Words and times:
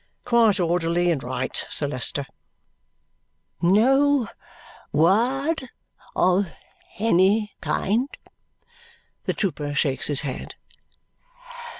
"Quite 0.25 0.59
orderly 0.59 1.11
and 1.11 1.21
right, 1.21 1.55
Sir 1.69 1.85
Leicester." 1.87 2.25
"No 3.61 4.27
word 4.91 5.69
of 6.15 6.47
any 6.97 7.53
kind?" 7.61 8.09
The 9.25 9.33
trooper 9.35 9.75
shakes 9.75 10.07
his 10.07 10.21
head. 10.21 10.55